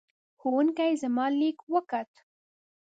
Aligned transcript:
ښوونکې 0.39 0.89
زما 1.01 1.25
لیک 1.39 1.57
وکوت. 1.73 2.11